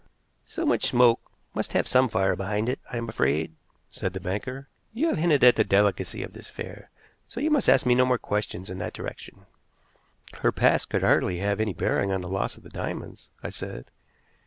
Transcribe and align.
"So 0.45 0.65
much 0.65 0.85
smoke 0.87 1.21
must 1.53 1.73
have 1.73 1.81
had 1.81 1.87
some 1.87 2.09
fire 2.09 2.35
behind 2.35 2.69
it, 2.69 2.79
I 2.91 2.97
am 2.97 3.07
afraid," 3.07 3.53
said 3.91 4.13
the 4.13 4.19
banker. 4.19 4.67
"You 4.95 5.09
have 5.09 5.17
hinted 5.17 5.43
at 5.43 5.57
the 5.57 5.63
delicacy 5.63 6.23
of 6.23 6.33
this 6.33 6.49
affair, 6.49 6.89
so 7.27 7.39
you 7.39 7.51
must 7.51 7.69
ask 7.69 7.85
me 7.85 7.93
no 7.93 8.03
more 8.05 8.17
questions 8.17 8.71
in 8.71 8.79
that 8.79 8.93
direction." 8.93 9.45
"Her 10.39 10.51
past 10.51 10.89
could 10.89 11.03
hardly 11.03 11.37
have 11.37 11.59
any 11.59 11.73
bearing 11.75 12.11
on 12.11 12.21
the 12.21 12.29
loss 12.29 12.57
of 12.57 12.63
the 12.63 12.69
diamonds," 12.71 13.29
I 13.43 13.51
said. 13.51 13.91